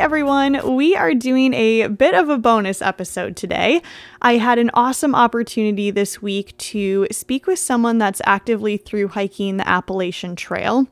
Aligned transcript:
everyone. 0.00 0.76
We 0.76 0.96
are 0.96 1.12
doing 1.12 1.52
a 1.52 1.86
bit 1.88 2.14
of 2.14 2.30
a 2.30 2.38
bonus 2.38 2.80
episode 2.80 3.36
today. 3.36 3.82
I 4.22 4.38
had 4.38 4.58
an 4.58 4.70
awesome 4.72 5.14
opportunity 5.14 5.90
this 5.90 6.22
week 6.22 6.56
to 6.56 7.06
speak 7.12 7.46
with 7.46 7.58
someone 7.58 7.98
that's 7.98 8.22
actively 8.24 8.78
through 8.78 9.08
hiking 9.08 9.58
the 9.58 9.68
Appalachian 9.68 10.36
Trail. 10.36 10.86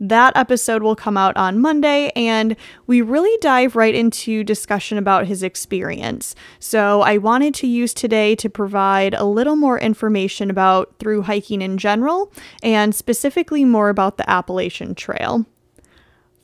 That 0.00 0.36
episode 0.36 0.82
will 0.82 0.96
come 0.96 1.16
out 1.16 1.36
on 1.36 1.60
Monday, 1.60 2.10
and 2.16 2.56
we 2.88 3.00
really 3.00 3.36
dive 3.40 3.76
right 3.76 3.94
into 3.94 4.42
discussion 4.42 4.98
about 4.98 5.26
his 5.26 5.44
experience. 5.44 6.34
So, 6.58 7.02
I 7.02 7.18
wanted 7.18 7.54
to 7.54 7.68
use 7.68 7.94
today 7.94 8.34
to 8.36 8.50
provide 8.50 9.14
a 9.14 9.24
little 9.24 9.56
more 9.56 9.78
information 9.78 10.50
about 10.50 10.96
through 10.98 11.22
hiking 11.22 11.62
in 11.62 11.78
general, 11.78 12.32
and 12.60 12.92
specifically 12.92 13.64
more 13.64 13.88
about 13.88 14.16
the 14.16 14.28
Appalachian 14.28 14.96
Trail. 14.96 15.46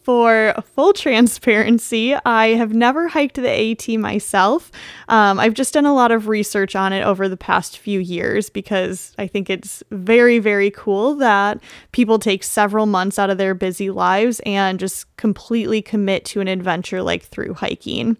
For 0.04 0.52
full 0.74 0.92
transparency, 0.92 2.14
I 2.14 2.48
have 2.48 2.74
never 2.74 3.08
hiked 3.08 3.36
the 3.36 3.48
AT 3.48 3.88
myself. 3.98 4.70
Um, 5.08 5.40
I've 5.40 5.54
just 5.54 5.72
done 5.72 5.86
a 5.86 5.94
lot 5.94 6.12
of 6.12 6.28
research 6.28 6.76
on 6.76 6.92
it 6.92 7.00
over 7.02 7.26
the 7.26 7.38
past 7.38 7.78
few 7.78 8.00
years 8.00 8.50
because 8.50 9.14
I 9.16 9.26
think 9.26 9.48
it's 9.48 9.82
very, 9.90 10.40
very 10.40 10.70
cool 10.70 11.14
that 11.14 11.58
people 11.92 12.18
take 12.18 12.44
several 12.44 12.84
months 12.84 13.18
out 13.18 13.30
of 13.30 13.38
their 13.38 13.54
busy 13.54 13.88
lives 13.88 14.42
and 14.44 14.78
just 14.78 15.06
completely 15.16 15.80
commit 15.80 16.26
to 16.26 16.42
an 16.42 16.48
adventure 16.48 17.00
like 17.00 17.22
through 17.22 17.54
hiking. 17.54 18.18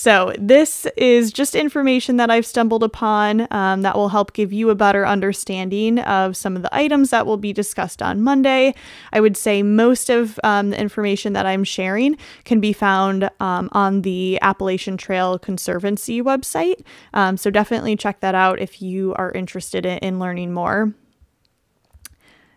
So, 0.00 0.32
this 0.38 0.86
is 0.96 1.32
just 1.32 1.56
information 1.56 2.18
that 2.18 2.30
I've 2.30 2.46
stumbled 2.46 2.84
upon 2.84 3.48
um, 3.50 3.82
that 3.82 3.96
will 3.96 4.10
help 4.10 4.32
give 4.32 4.52
you 4.52 4.70
a 4.70 4.76
better 4.76 5.04
understanding 5.04 5.98
of 5.98 6.36
some 6.36 6.54
of 6.54 6.62
the 6.62 6.72
items 6.72 7.10
that 7.10 7.26
will 7.26 7.36
be 7.36 7.52
discussed 7.52 8.00
on 8.00 8.22
Monday. 8.22 8.76
I 9.12 9.18
would 9.18 9.36
say 9.36 9.64
most 9.64 10.08
of 10.08 10.38
um, 10.44 10.70
the 10.70 10.80
information 10.80 11.32
that 11.32 11.46
I'm 11.46 11.64
sharing 11.64 12.16
can 12.44 12.60
be 12.60 12.72
found 12.72 13.28
um, 13.40 13.70
on 13.72 14.02
the 14.02 14.38
Appalachian 14.40 14.98
Trail 14.98 15.36
Conservancy 15.36 16.22
website. 16.22 16.80
Um, 17.12 17.36
so, 17.36 17.50
definitely 17.50 17.96
check 17.96 18.20
that 18.20 18.36
out 18.36 18.60
if 18.60 18.80
you 18.80 19.14
are 19.16 19.32
interested 19.32 19.84
in, 19.84 19.98
in 19.98 20.20
learning 20.20 20.54
more. 20.54 20.94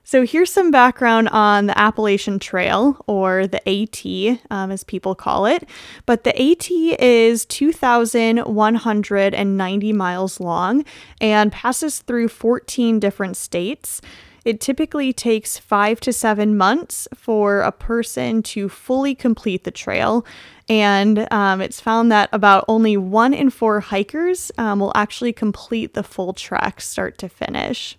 So, 0.03 0.25
here's 0.25 0.51
some 0.51 0.71
background 0.71 1.29
on 1.29 1.67
the 1.67 1.77
Appalachian 1.77 2.39
Trail, 2.39 2.97
or 3.07 3.45
the 3.45 3.61
AT, 3.69 4.03
um, 4.49 4.71
as 4.71 4.83
people 4.83 5.13
call 5.13 5.45
it. 5.45 5.69
But 6.05 6.23
the 6.23 6.33
AT 6.41 6.71
is 6.71 7.45
2,190 7.45 9.93
miles 9.93 10.39
long 10.39 10.85
and 11.21 11.51
passes 11.51 11.99
through 11.99 12.29
14 12.29 12.99
different 12.99 13.37
states. 13.37 14.01
It 14.43 14.59
typically 14.59 15.13
takes 15.13 15.59
five 15.59 15.99
to 16.01 16.11
seven 16.11 16.57
months 16.57 17.07
for 17.13 17.61
a 17.61 17.71
person 17.71 18.41
to 18.43 18.69
fully 18.69 19.13
complete 19.13 19.65
the 19.65 19.71
trail. 19.71 20.25
And 20.67 21.31
um, 21.31 21.61
it's 21.61 21.79
found 21.79 22.11
that 22.11 22.27
about 22.31 22.65
only 22.67 22.97
one 22.97 23.35
in 23.35 23.51
four 23.51 23.81
hikers 23.81 24.51
um, 24.57 24.79
will 24.79 24.93
actually 24.95 25.33
complete 25.33 25.93
the 25.93 26.03
full 26.03 26.33
trek 26.33 26.81
start 26.81 27.19
to 27.19 27.29
finish. 27.29 27.95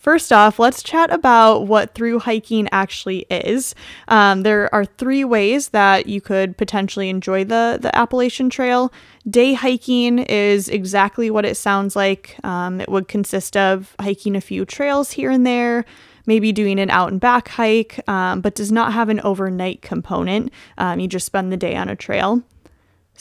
First 0.00 0.32
off, 0.32 0.58
let's 0.58 0.82
chat 0.82 1.12
about 1.12 1.66
what 1.66 1.94
through 1.94 2.20
hiking 2.20 2.70
actually 2.72 3.26
is. 3.30 3.74
Um, 4.08 4.44
there 4.44 4.74
are 4.74 4.86
three 4.86 5.24
ways 5.24 5.68
that 5.68 6.06
you 6.06 6.22
could 6.22 6.56
potentially 6.56 7.10
enjoy 7.10 7.44
the, 7.44 7.78
the 7.78 7.94
Appalachian 7.94 8.48
Trail. 8.48 8.90
Day 9.28 9.52
hiking 9.52 10.18
is 10.20 10.70
exactly 10.70 11.30
what 11.30 11.44
it 11.44 11.54
sounds 11.54 11.96
like. 11.96 12.38
Um, 12.42 12.80
it 12.80 12.88
would 12.88 13.08
consist 13.08 13.58
of 13.58 13.94
hiking 14.00 14.36
a 14.36 14.40
few 14.40 14.64
trails 14.64 15.10
here 15.10 15.30
and 15.30 15.46
there, 15.46 15.84
maybe 16.24 16.50
doing 16.50 16.80
an 16.80 16.88
out 16.88 17.12
and 17.12 17.20
back 17.20 17.48
hike, 17.48 18.00
um, 18.08 18.40
but 18.40 18.54
does 18.54 18.72
not 18.72 18.94
have 18.94 19.10
an 19.10 19.20
overnight 19.20 19.82
component. 19.82 20.50
Um, 20.78 20.98
you 20.98 21.08
just 21.08 21.26
spend 21.26 21.52
the 21.52 21.58
day 21.58 21.76
on 21.76 21.90
a 21.90 21.94
trail. 21.94 22.42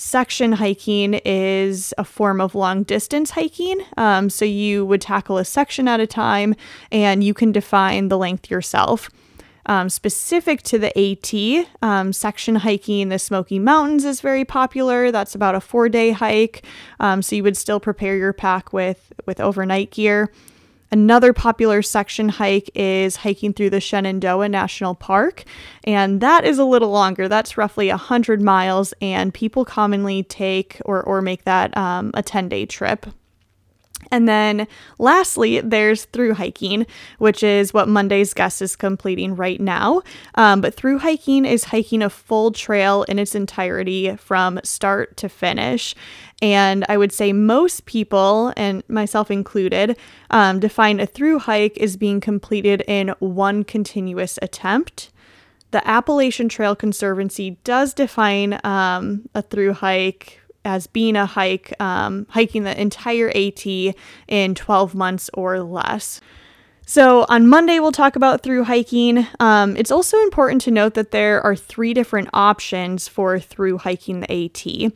Section 0.01 0.53
hiking 0.53 1.15
is 1.25 1.93
a 1.97 2.05
form 2.05 2.39
of 2.39 2.55
long 2.55 2.83
distance 2.83 3.31
hiking. 3.31 3.81
Um, 3.97 4.29
so 4.29 4.45
you 4.45 4.85
would 4.85 5.01
tackle 5.01 5.37
a 5.37 5.43
section 5.43 5.89
at 5.89 5.99
a 5.99 6.07
time 6.07 6.55
and 6.89 7.21
you 7.21 7.33
can 7.33 7.51
define 7.51 8.07
the 8.07 8.17
length 8.17 8.49
yourself. 8.49 9.09
Um, 9.65 9.89
specific 9.89 10.61
to 10.63 10.79
the 10.79 10.97
AT, 10.97 11.67
um, 11.81 12.13
section 12.13 12.55
hiking 12.55 13.09
the 13.09 13.19
Smoky 13.19 13.59
Mountains 13.59 14.05
is 14.05 14.21
very 14.21 14.45
popular. 14.45 15.11
That's 15.11 15.35
about 15.35 15.55
a 15.55 15.59
four 15.59 15.89
day 15.89 16.11
hike. 16.11 16.63
Um, 17.01 17.21
so 17.21 17.35
you 17.35 17.43
would 17.43 17.57
still 17.57 17.81
prepare 17.81 18.15
your 18.15 18.31
pack 18.31 18.71
with, 18.71 19.11
with 19.25 19.41
overnight 19.41 19.91
gear. 19.91 20.31
Another 20.91 21.33
popular 21.33 21.81
section 21.83 22.29
hike 22.29 22.72
is 22.73 23.17
hiking 23.17 23.53
through 23.53 23.69
the 23.69 23.79
Shenandoah 23.79 24.50
National 24.50 24.95
Park, 24.95 25.44
and 25.83 26.19
that 26.22 26.45
is 26.45 26.57
a 26.57 26.66
little 26.66 26.89
longer. 26.89 27.27
That's 27.27 27.57
roughly 27.57 27.89
100 27.89 28.41
miles, 28.41 28.94
and 29.00 29.31
people 29.31 29.66
commonly 29.66 30.23
take 30.23 30.81
or, 30.85 31.03
or 31.03 31.22
make 31.22 31.44
that 31.44 31.75
um, 31.77 32.09
a 32.16 32.23
10 32.23 32.50
day 32.50 32.66
trip. 32.66 33.05
And 34.11 34.27
then 34.27 34.67
lastly, 34.97 35.61
there's 35.61 36.05
through 36.05 36.33
hiking, 36.33 36.85
which 37.17 37.43
is 37.43 37.73
what 37.73 37.87
Monday's 37.87 38.33
guest 38.33 38.61
is 38.61 38.75
completing 38.75 39.35
right 39.35 39.59
now. 39.59 40.01
Um, 40.35 40.61
but 40.61 40.73
through 40.73 40.99
hiking 40.99 41.45
is 41.45 41.65
hiking 41.65 42.01
a 42.01 42.09
full 42.09 42.51
trail 42.51 43.03
in 43.03 43.19
its 43.19 43.35
entirety 43.35 44.15
from 44.15 44.59
start 44.63 45.17
to 45.17 45.29
finish. 45.29 45.95
And 46.41 46.85
I 46.88 46.97
would 46.97 47.11
say 47.11 47.33
most 47.33 47.85
people, 47.85 48.53
and 48.55 48.83
myself 48.88 49.29
included, 49.29 49.97
um, 50.29 50.59
define 50.59 50.99
a 50.99 51.05
through 51.05 51.39
hike 51.39 51.77
as 51.79 51.97
being 51.97 52.21
completed 52.21 52.83
in 52.88 53.09
one 53.19 53.63
continuous 53.63 54.39
attempt. 54.41 55.11
The 55.71 55.88
Appalachian 55.88 56.49
Trail 56.49 56.75
Conservancy 56.75 57.57
does 57.63 57.93
define 57.93 58.59
um, 58.63 59.29
a 59.35 59.41
through 59.41 59.73
hike 59.73 60.41
as 60.69 60.88
being 60.88 61.16
a 61.16 61.25
hike, 61.25 61.74
um, 61.80 62.28
hiking 62.30 62.63
the 62.63 62.80
entire 62.80 63.30
AT 63.30 63.66
in 64.28 64.56
12 64.56 64.96
months 64.96 65.30
or 65.34 65.59
less. 65.59 66.22
So, 66.85 67.25
on 67.30 67.47
Monday, 67.47 67.80
we'll 67.80 67.91
talk 67.91 68.16
about 68.16 68.41
through 68.41 68.63
hiking. 68.63 69.28
Um, 69.40 69.78
it's 69.78 69.91
also 69.91 70.18
important 70.24 70.62
to 70.63 70.72
note 70.72 70.96
that 70.96 71.12
there 71.12 71.40
are 71.41 71.56
three 71.56 71.94
different 71.94 72.30
options 72.34 73.07
for 73.07 73.40
through 73.40 73.78
hiking 73.80 74.22
the 74.22 74.31
AT. 74.31 74.91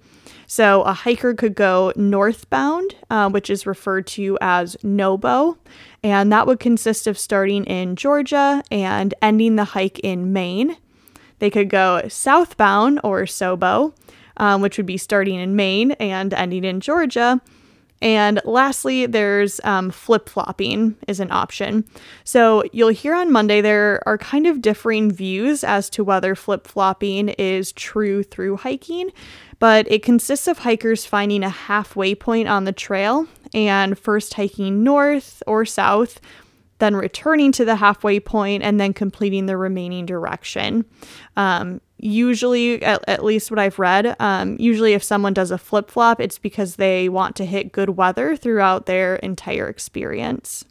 So, 0.47 0.81
a 0.83 0.93
hiker 0.93 1.35
could 1.35 1.53
go 1.53 1.93
northbound, 1.95 2.95
uh, 3.11 3.29
which 3.29 3.49
is 3.49 3.67
referred 3.67 4.07
to 4.07 4.39
as 4.41 4.75
NOBO, 4.83 5.57
and 6.03 6.31
that 6.31 6.47
would 6.47 6.59
consist 6.59 7.05
of 7.05 7.17
starting 7.17 7.63
in 7.65 7.95
Georgia 7.95 8.63
and 8.71 9.13
ending 9.21 9.55
the 9.55 9.65
hike 9.65 9.99
in 9.99 10.33
Maine. 10.33 10.77
They 11.37 11.51
could 11.51 11.69
go 11.69 12.07
southbound 12.07 13.01
or 13.03 13.23
SOBO, 13.23 13.93
um, 14.37 14.61
which 14.61 14.77
would 14.77 14.85
be 14.85 14.97
starting 14.97 15.39
in 15.39 15.55
Maine 15.55 15.91
and 15.93 16.33
ending 16.33 16.63
in 16.63 16.79
Georgia. 16.79 17.41
And 18.01 18.41
lastly, 18.43 19.05
there's 19.05 19.61
um, 19.63 19.89
flip 19.89 20.27
flopping 20.27 20.97
is 21.07 21.21
an 21.21 21.31
option. 21.31 21.85
So 22.25 22.65
you'll 22.73 22.89
hear 22.89 23.15
on 23.15 23.31
Monday 23.31 23.61
there 23.61 24.03
are 24.05 24.17
kind 24.17 24.45
of 24.45 24.61
differing 24.61 25.09
views 25.09 25.63
as 25.63 25.89
to 25.91 26.03
whether 26.03 26.35
flip 26.35 26.67
flopping 26.67 27.29
is 27.29 27.71
true 27.71 28.21
through 28.21 28.57
hiking, 28.57 29.09
but 29.59 29.89
it 29.89 30.03
consists 30.03 30.49
of 30.49 30.59
hikers 30.59 31.05
finding 31.05 31.43
a 31.43 31.49
halfway 31.49 32.13
point 32.13 32.49
on 32.49 32.65
the 32.65 32.73
trail 32.73 33.25
and 33.53 33.97
first 33.97 34.33
hiking 34.33 34.83
north 34.83 35.41
or 35.47 35.63
south 35.63 36.19
then 36.79 36.95
returning 36.97 37.53
to 37.53 37.63
the 37.63 37.77
halfway 37.77 38.19
point 38.19 38.61
and 38.61 38.77
then 38.77 38.93
completing 38.93 39.45
the 39.45 39.55
remaining 39.55 40.05
direction. 40.05 40.83
Um, 41.37 41.79
usually, 42.03 42.81
at, 42.83 43.03
at, 43.07 43.23
least 43.23 43.49
what 43.49 43.59
I've 43.59 43.79
read, 43.79 44.15
um, 44.19 44.57
usually 44.59 44.93
if 44.93 45.03
someone 45.03 45.33
does 45.33 45.51
a 45.51 45.57
flip 45.57 45.89
flop, 45.89 46.19
it's 46.19 46.37
because 46.37 46.75
they 46.75 47.09
want 47.09 47.35
to 47.37 47.45
hit 47.45 47.71
good 47.71 47.91
weather 47.91 48.35
throughout 48.35 48.85
their 48.85 49.15
entire 49.17 49.67
experience. 49.67 50.65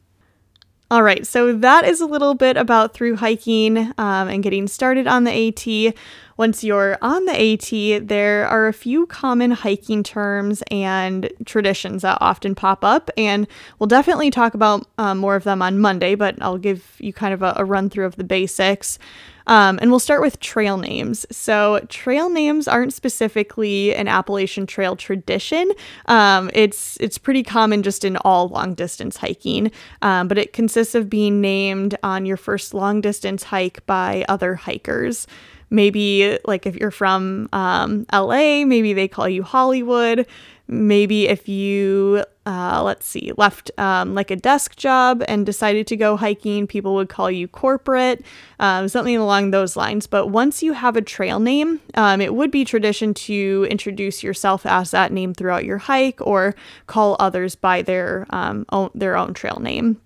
All 0.92 1.02
right, 1.02 1.26
so 1.26 1.54
that 1.54 1.86
is 1.86 2.02
a 2.02 2.06
little 2.06 2.34
bit 2.34 2.58
about 2.58 2.92
through 2.92 3.16
hiking 3.16 3.78
um, 3.96 4.28
and 4.28 4.42
getting 4.42 4.68
started 4.68 5.06
on 5.06 5.24
the 5.24 5.48
AT. 5.48 5.94
Once 6.36 6.62
you're 6.62 6.98
on 7.00 7.24
the 7.24 7.32
AT, 7.32 8.06
there 8.08 8.46
are 8.46 8.68
a 8.68 8.74
few 8.74 9.06
common 9.06 9.52
hiking 9.52 10.02
terms 10.02 10.62
and 10.70 11.32
traditions 11.46 12.02
that 12.02 12.18
often 12.20 12.54
pop 12.54 12.84
up, 12.84 13.10
and 13.16 13.46
we'll 13.78 13.86
definitely 13.86 14.30
talk 14.30 14.52
about 14.52 14.86
um, 14.98 15.16
more 15.16 15.34
of 15.34 15.44
them 15.44 15.62
on 15.62 15.78
Monday, 15.78 16.14
but 16.14 16.36
I'll 16.42 16.58
give 16.58 16.96
you 16.98 17.14
kind 17.14 17.32
of 17.32 17.40
a, 17.40 17.54
a 17.56 17.64
run 17.64 17.88
through 17.88 18.04
of 18.04 18.16
the 18.16 18.24
basics. 18.24 18.98
Um, 19.46 19.78
and 19.82 19.90
we'll 19.90 19.98
start 20.00 20.20
with 20.22 20.40
trail 20.40 20.76
names. 20.76 21.26
So, 21.30 21.80
trail 21.88 22.30
names 22.30 22.68
aren't 22.68 22.92
specifically 22.92 23.94
an 23.94 24.08
Appalachian 24.08 24.66
Trail 24.66 24.96
tradition. 24.96 25.72
Um, 26.06 26.50
it's 26.54 26.96
it's 27.00 27.18
pretty 27.18 27.42
common 27.42 27.82
just 27.82 28.04
in 28.04 28.16
all 28.18 28.48
long 28.48 28.74
distance 28.74 29.16
hiking, 29.16 29.70
um, 30.02 30.28
but 30.28 30.38
it 30.38 30.52
consists 30.52 30.94
of 30.94 31.10
being 31.10 31.40
named 31.40 31.96
on 32.02 32.26
your 32.26 32.36
first 32.36 32.74
long 32.74 33.00
distance 33.00 33.42
hike 33.42 33.84
by 33.86 34.24
other 34.28 34.54
hikers. 34.54 35.26
maybe 35.70 36.38
like 36.44 36.66
if 36.66 36.76
you're 36.76 36.90
from 36.90 37.48
um, 37.52 38.06
LA, 38.12 38.64
maybe 38.64 38.92
they 38.92 39.08
call 39.08 39.28
you 39.28 39.42
Hollywood 39.42 40.26
maybe 40.68 41.28
if 41.28 41.48
you 41.48 42.24
uh, 42.44 42.82
let's 42.82 43.06
see 43.06 43.32
left 43.36 43.70
um, 43.78 44.14
like 44.14 44.30
a 44.30 44.36
desk 44.36 44.76
job 44.76 45.22
and 45.28 45.46
decided 45.46 45.86
to 45.86 45.96
go 45.96 46.16
hiking 46.16 46.66
people 46.66 46.94
would 46.94 47.08
call 47.08 47.30
you 47.30 47.46
corporate 47.46 48.24
um, 48.58 48.88
something 48.88 49.16
along 49.16 49.50
those 49.50 49.76
lines. 49.76 50.06
But 50.06 50.28
once 50.28 50.62
you 50.62 50.72
have 50.72 50.96
a 50.96 51.02
trail 51.02 51.38
name 51.38 51.80
um, 51.94 52.20
it 52.20 52.34
would 52.34 52.50
be 52.50 52.64
tradition 52.64 53.14
to 53.14 53.66
introduce 53.70 54.22
yourself 54.22 54.66
as 54.66 54.90
that 54.90 55.12
name 55.12 55.34
throughout 55.34 55.64
your 55.64 55.78
hike 55.78 56.20
or 56.20 56.54
call 56.86 57.16
others 57.20 57.54
by 57.54 57.82
their 57.82 58.26
um, 58.30 58.66
own 58.70 58.90
their 58.94 59.16
own 59.16 59.34
trail 59.34 59.58
name. 59.60 60.00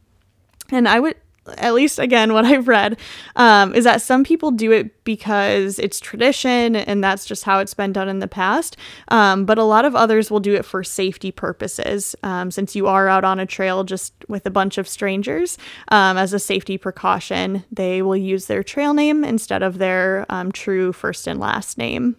And 0.71 0.89
I 0.89 1.01
would 1.01 1.17
at 1.59 1.75
least 1.75 1.99
again, 1.99 2.33
what 2.35 2.45
I've 2.45 2.69
read, 2.69 2.99
um, 3.37 3.75
is 3.75 3.85
that 3.85 4.03
some 4.03 4.25
people 4.25 4.51
do 4.51 4.73
it 4.73 5.05
because 5.05 5.79
it's 5.79 6.01
tradition 6.01 6.77
and 6.77 7.03
that's 7.03 7.25
just 7.25 7.45
how 7.45 7.61
it's 7.61 7.75
been 7.75 7.93
done 7.93 8.09
in 8.09 8.19
the 8.19 8.29
past. 8.29 8.77
Um, 9.09 9.45
but 9.45 9.59
a 9.59 9.65
lot 9.65 9.85
of 9.85 9.95
others 9.95 10.31
will 10.31 10.41
do 10.41 10.55
it 10.55 10.65
for 10.65 10.83
safety 10.83 11.31
purposes. 11.31 12.17
Um, 12.23 12.51
since 12.51 12.75
you 12.75 12.87
are 12.87 13.09
out 13.09 13.25
on 13.25 13.39
a 13.39 13.47
trail 13.47 13.85
just 13.85 14.13
with 14.29 14.47
a 14.47 14.51
bunch 14.51 14.79
of 14.79 14.89
strangers, 14.89 15.59
um, 15.89 16.17
as 16.17 16.33
a 16.33 16.39
safety 16.39 16.79
precaution, 16.79 17.65
they 17.71 18.03
will 18.03 18.17
use 18.17 18.47
their 18.47 18.63
trail 18.63 18.95
name 18.95 19.25
instead 19.25 19.63
of 19.63 19.79
their 19.79 20.27
um, 20.29 20.53
true 20.53 20.93
first 20.93 21.27
and 21.27 21.39
last 21.39 21.79
name. 21.79 22.17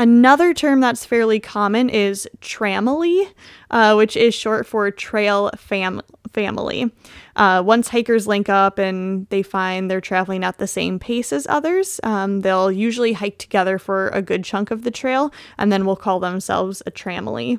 Another 0.00 0.54
term 0.54 0.80
that's 0.80 1.04
fairly 1.04 1.40
common 1.40 1.90
is 1.90 2.26
tramily, 2.40 3.28
uh, 3.70 3.94
which 3.94 4.16
is 4.16 4.34
short 4.34 4.66
for 4.66 4.90
trail 4.90 5.50
fam- 5.58 6.00
family. 6.32 6.90
Uh, 7.36 7.62
once 7.64 7.88
hikers 7.88 8.26
link 8.26 8.48
up 8.48 8.78
and 8.78 9.26
they 9.30 9.42
find 9.42 9.90
they're 9.90 10.00
traveling 10.00 10.44
at 10.44 10.58
the 10.58 10.66
same 10.66 10.98
pace 10.98 11.32
as 11.32 11.46
others, 11.48 12.00
um, 12.02 12.40
they'll 12.40 12.70
usually 12.70 13.12
hike 13.12 13.38
together 13.38 13.78
for 13.78 14.08
a 14.08 14.22
good 14.22 14.44
chunk 14.44 14.70
of 14.70 14.82
the 14.82 14.90
trail 14.90 15.32
and 15.58 15.72
then 15.72 15.84
will 15.84 15.96
call 15.96 16.20
themselves 16.20 16.82
a 16.86 16.90
tramily. 16.90 17.58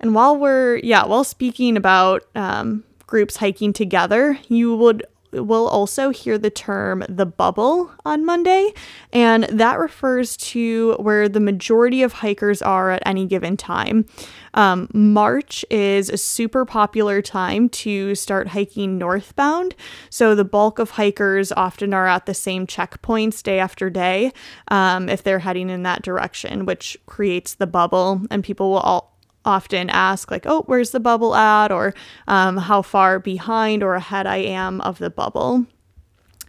And 0.00 0.14
while 0.14 0.36
we're, 0.36 0.76
yeah, 0.76 1.04
while 1.06 1.24
speaking 1.24 1.76
about 1.76 2.24
um, 2.34 2.84
groups 3.06 3.36
hiking 3.36 3.72
together, 3.72 4.38
you 4.48 4.76
would 4.76 5.04
will 5.32 5.68
also 5.68 6.10
hear 6.10 6.38
the 6.38 6.50
term 6.50 7.04
the 7.08 7.26
bubble 7.26 7.90
on 8.04 8.24
Monday, 8.24 8.72
and 9.12 9.44
that 9.44 9.78
refers 9.78 10.36
to 10.36 10.94
where 10.94 11.28
the 11.28 11.40
majority 11.40 12.02
of 12.02 12.14
hikers 12.14 12.62
are 12.62 12.90
at 12.90 13.02
any 13.04 13.26
given 13.26 13.56
time. 13.56 14.06
Um, 14.54 14.88
March 14.92 15.64
is 15.70 16.08
a 16.08 16.16
super 16.16 16.64
popular 16.64 17.22
time 17.22 17.68
to 17.68 18.14
start 18.14 18.48
hiking 18.48 18.98
northbound, 18.98 19.74
so 20.10 20.34
the 20.34 20.44
bulk 20.44 20.78
of 20.78 20.90
hikers 20.90 21.52
often 21.52 21.92
are 21.92 22.06
at 22.06 22.26
the 22.26 22.34
same 22.34 22.66
checkpoints 22.66 23.42
day 23.42 23.58
after 23.58 23.90
day 23.90 24.32
um, 24.68 25.08
if 25.08 25.22
they're 25.22 25.40
heading 25.40 25.70
in 25.70 25.82
that 25.82 26.02
direction, 26.02 26.64
which 26.66 26.96
creates 27.06 27.54
the 27.54 27.66
bubble, 27.66 28.22
and 28.30 28.42
people 28.42 28.70
will 28.70 28.78
all 28.78 29.17
often 29.48 29.90
ask, 29.90 30.30
like, 30.30 30.46
oh, 30.46 30.62
where's 30.66 30.90
the 30.90 31.00
bubble 31.00 31.34
at? 31.34 31.72
Or 31.72 31.94
um, 32.28 32.58
how 32.58 32.82
far 32.82 33.18
behind 33.18 33.82
or 33.82 33.94
ahead 33.94 34.26
I 34.26 34.36
am 34.36 34.80
of 34.82 34.98
the 34.98 35.10
bubble. 35.10 35.66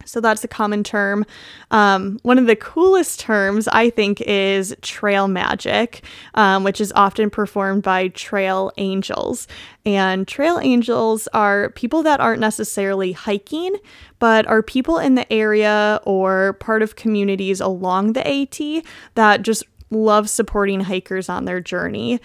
So 0.04 0.20
that's 0.20 0.42
a 0.44 0.48
common 0.48 0.82
term. 0.82 1.24
Um, 1.70 2.18
one 2.22 2.38
of 2.38 2.46
the 2.46 2.56
coolest 2.56 3.20
terms, 3.20 3.68
I 3.68 3.90
think, 3.90 4.20
is 4.22 4.74
trail 4.82 5.28
magic, 5.28 6.04
um, 6.34 6.64
which 6.64 6.80
is 6.80 6.92
often 6.96 7.30
performed 7.30 7.82
by 7.82 8.08
trail 8.08 8.72
angels. 8.76 9.46
And 9.86 10.26
trail 10.26 10.58
angels 10.60 11.28
are 11.32 11.70
people 11.70 12.02
that 12.02 12.20
aren't 12.20 12.40
necessarily 12.40 13.12
hiking, 13.12 13.76
but 14.18 14.46
are 14.46 14.62
people 14.62 14.98
in 14.98 15.14
the 15.14 15.30
area 15.32 16.00
or 16.04 16.54
part 16.54 16.82
of 16.82 16.96
communities 16.96 17.60
along 17.60 18.14
the 18.14 18.26
AT 18.26 18.84
that 19.14 19.42
just 19.42 19.64
love 19.90 20.28
supporting 20.28 20.80
hikers 20.80 21.28
on 21.28 21.44
their 21.44 21.60
journey. 21.60 22.20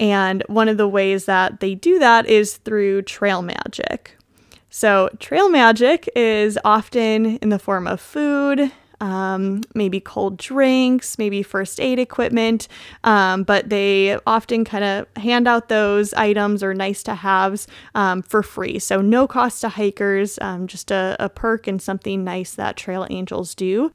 And 0.00 0.42
one 0.46 0.68
of 0.68 0.76
the 0.76 0.88
ways 0.88 1.24
that 1.24 1.60
they 1.60 1.74
do 1.74 1.98
that 1.98 2.26
is 2.26 2.56
through 2.56 3.02
trail 3.02 3.42
magic. 3.42 4.16
So, 4.70 5.08
trail 5.18 5.48
magic 5.48 6.08
is 6.14 6.58
often 6.64 7.36
in 7.38 7.48
the 7.48 7.58
form 7.58 7.86
of 7.86 8.00
food, 8.00 8.70
um, 9.00 9.62
maybe 9.74 9.98
cold 9.98 10.36
drinks, 10.36 11.18
maybe 11.18 11.42
first 11.42 11.80
aid 11.80 11.98
equipment, 11.98 12.68
um, 13.02 13.44
but 13.44 13.70
they 13.70 14.18
often 14.26 14.64
kind 14.64 14.84
of 14.84 15.22
hand 15.22 15.48
out 15.48 15.68
those 15.68 16.12
items 16.14 16.62
or 16.62 16.74
nice 16.74 17.02
to 17.04 17.14
haves 17.14 17.66
um, 17.94 18.22
for 18.22 18.42
free. 18.42 18.78
So, 18.78 19.00
no 19.00 19.26
cost 19.26 19.62
to 19.62 19.70
hikers, 19.70 20.38
um, 20.42 20.66
just 20.66 20.90
a, 20.90 21.16
a 21.18 21.28
perk 21.28 21.66
and 21.66 21.80
something 21.80 22.22
nice 22.22 22.54
that 22.54 22.76
Trail 22.76 23.06
Angels 23.08 23.54
do. 23.54 23.92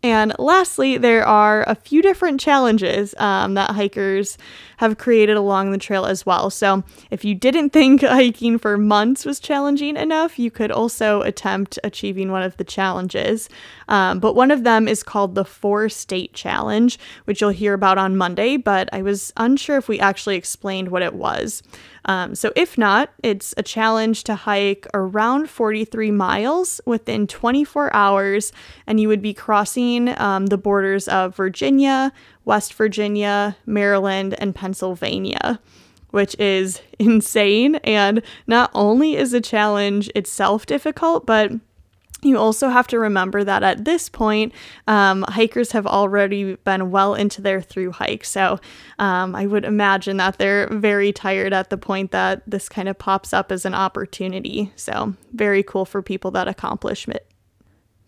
And 0.00 0.32
lastly, 0.38 0.96
there 0.96 1.26
are 1.26 1.64
a 1.66 1.74
few 1.74 2.02
different 2.02 2.40
challenges 2.40 3.16
um, 3.18 3.54
that 3.54 3.72
hikers 3.72 4.38
have 4.76 4.96
created 4.96 5.36
along 5.36 5.72
the 5.72 5.78
trail 5.78 6.06
as 6.06 6.24
well. 6.24 6.50
So, 6.50 6.84
if 7.10 7.24
you 7.24 7.34
didn't 7.34 7.70
think 7.72 8.02
hiking 8.02 8.58
for 8.58 8.78
months 8.78 9.24
was 9.24 9.40
challenging 9.40 9.96
enough, 9.96 10.38
you 10.38 10.52
could 10.52 10.70
also 10.70 11.22
attempt 11.22 11.80
achieving 11.82 12.30
one 12.30 12.44
of 12.44 12.56
the 12.58 12.64
challenges. 12.64 13.48
Um, 13.88 14.20
but 14.20 14.36
one 14.36 14.52
of 14.52 14.62
them 14.62 14.86
is 14.86 15.02
called 15.02 15.34
the 15.34 15.44
Four 15.44 15.88
State 15.88 16.32
Challenge, 16.32 16.96
which 17.24 17.40
you'll 17.40 17.50
hear 17.50 17.74
about 17.74 17.98
on 17.98 18.16
Monday, 18.16 18.56
but 18.56 18.88
I 18.92 19.02
was 19.02 19.32
unsure 19.36 19.78
if 19.78 19.88
we 19.88 19.98
actually 19.98 20.36
explained 20.36 20.90
what 20.90 21.02
it 21.02 21.14
was. 21.14 21.60
Um, 22.04 22.36
so, 22.36 22.52
if 22.54 22.78
not, 22.78 23.10
it's 23.24 23.52
a 23.56 23.64
challenge 23.64 24.22
to 24.24 24.36
hike 24.36 24.86
around 24.94 25.50
43 25.50 26.12
miles 26.12 26.80
within 26.86 27.26
24 27.26 27.92
hours, 27.92 28.52
and 28.86 29.00
you 29.00 29.08
would 29.08 29.20
be 29.20 29.34
crossing 29.34 29.87
um, 29.96 30.46
the 30.46 30.58
borders 30.58 31.08
of 31.08 31.34
Virginia, 31.34 32.12
West 32.44 32.74
Virginia, 32.74 33.56
Maryland, 33.64 34.34
and 34.38 34.54
Pennsylvania 34.54 35.60
which 36.10 36.34
is 36.38 36.80
insane. 36.98 37.76
And 37.76 38.22
not 38.46 38.70
only 38.74 39.16
is 39.16 39.32
the 39.32 39.40
challenge 39.40 40.08
itself 40.14 40.66
difficult, 40.66 41.26
but 41.26 41.52
you 42.22 42.36
also 42.36 42.68
have 42.68 42.88
to 42.88 42.98
remember 42.98 43.44
that 43.44 43.62
at 43.62 43.84
this 43.84 44.08
point, 44.08 44.52
um, 44.88 45.24
hikers 45.28 45.70
have 45.70 45.86
already 45.86 46.56
been 46.56 46.90
well 46.90 47.14
into 47.14 47.40
their 47.40 47.60
through 47.60 47.92
hike. 47.92 48.24
So 48.24 48.58
um, 48.98 49.36
I 49.36 49.46
would 49.46 49.64
imagine 49.64 50.16
that 50.16 50.38
they're 50.38 50.68
very 50.68 51.12
tired 51.12 51.52
at 51.52 51.70
the 51.70 51.78
point 51.78 52.10
that 52.10 52.42
this 52.44 52.68
kind 52.68 52.88
of 52.88 52.98
pops 52.98 53.32
up 53.32 53.52
as 53.52 53.64
an 53.64 53.74
opportunity. 53.74 54.72
So 54.74 55.14
very 55.32 55.62
cool 55.62 55.84
for 55.84 56.02
people 56.02 56.32
that 56.32 56.48
accomplish 56.48 57.06
it. 57.06 57.24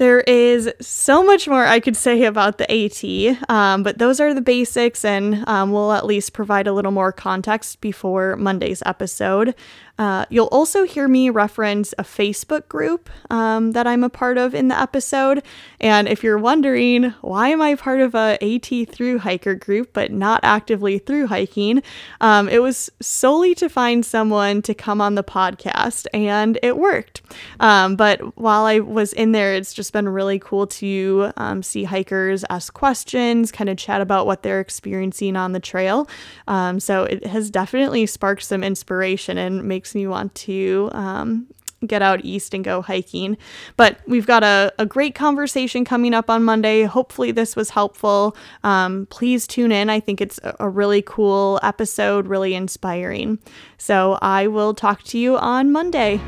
There 0.01 0.21
is 0.21 0.73
so 0.81 1.23
much 1.23 1.47
more 1.47 1.67
I 1.67 1.79
could 1.79 1.95
say 1.95 2.25
about 2.25 2.57
the 2.57 2.65
AT, 2.73 3.51
um, 3.51 3.83
but 3.83 3.99
those 3.99 4.19
are 4.19 4.33
the 4.33 4.41
basics, 4.41 5.05
and 5.05 5.47
um, 5.47 5.73
we'll 5.73 5.93
at 5.93 6.07
least 6.07 6.33
provide 6.33 6.67
a 6.67 6.73
little 6.73 6.91
more 6.91 7.13
context 7.13 7.83
before 7.83 8.35
Monday's 8.37 8.83
episode. 8.87 9.55
Uh, 10.01 10.25
you'll 10.31 10.47
also 10.47 10.85
hear 10.85 11.07
me 11.07 11.29
reference 11.29 11.93
a 11.99 12.03
Facebook 12.03 12.67
group 12.69 13.11
um, 13.29 13.73
that 13.73 13.87
I'm 13.87 14.03
a 14.03 14.09
part 14.09 14.39
of 14.39 14.55
in 14.55 14.69
the 14.69 14.81
episode. 14.81 15.43
And 15.79 16.09
if 16.09 16.25
you're 16.25 16.39
wondering, 16.39 17.11
why 17.21 17.49
am 17.49 17.61
I 17.61 17.75
part 17.75 18.01
of 18.01 18.15
a 18.15 18.39
AT 18.43 18.89
through 18.89 19.19
hiker 19.19 19.55
group 19.55 19.93
but 19.93 20.11
not 20.11 20.41
actively 20.43 20.99
through 20.99 21.27
hiking? 21.27 21.83
Um, 22.23 22.49
it 22.49 22.63
was 22.63 22.89
solely 23.03 23.55
to 23.57 23.69
find 23.69 24.07
someone 24.07 24.63
to 24.63 24.73
come 24.73 25.03
on 25.03 25.17
the 25.17 25.23
podcast, 25.23 26.07
and 26.15 26.59
it 26.63 26.79
worked. 26.79 27.21
Um, 27.61 27.97
but 27.97 28.39
while 28.39 28.65
I 28.65 28.79
was 28.79 29.13
in 29.13 29.33
there, 29.33 29.53
it's 29.53 29.75
just 29.75 29.90
been 29.91 30.09
really 30.09 30.39
cool 30.39 30.67
to 30.67 31.33
um, 31.37 31.63
see 31.63 31.85
hikers 31.85 32.45
ask 32.49 32.73
questions, 32.73 33.53
kind 33.53 33.69
of 33.69 33.77
chat 33.77 34.01
about 34.01 34.25
what 34.25 34.43
they're 34.43 34.61
experiencing 34.61 35.37
on 35.37 35.53
the 35.53 35.61
trail. 35.61 36.09
Um, 36.49 36.81
so 36.81 37.05
it 37.05 37.27
has 37.27 37.51
definitely 37.51 38.07
sparked 38.07 38.45
some 38.45 38.65
inspiration 38.65 39.37
and 39.37 39.63
makes 39.65 39.91
makes 39.91 39.95
me 39.95 40.07
want 40.07 40.35
to 40.35 40.91
um, 40.93 41.47
get 41.87 42.03
out 42.03 42.23
east 42.23 42.53
and 42.55 42.63
go 42.63 42.83
hiking. 42.83 43.37
But 43.77 43.99
we've 44.07 44.27
got 44.27 44.45
a, 44.45 44.73
a 44.79 44.87
great 44.87 45.15
conversation 45.15 45.85
coming 45.85 46.13
up 46.15 46.29
on 46.29 46.45
Monday. 46.45 46.83
Hopefully, 46.85 47.33
this 47.33 47.57
was 47.57 47.71
helpful. 47.71 48.37
Um, 48.63 49.07
please 49.11 49.47
tune 49.47 49.73
in. 49.73 49.89
I 49.89 49.99
think 49.99 50.21
it's 50.21 50.39
a 50.43 50.69
really 50.69 51.03
cool 51.03 51.59
episode, 51.63 52.27
really 52.29 52.55
inspiring. 52.55 53.39
So 53.79 54.19
I 54.21 54.47
will 54.47 54.75
talk 54.75 55.03
to 55.05 55.19
you 55.19 55.39
on 55.39 55.73
Monday. 55.73 56.21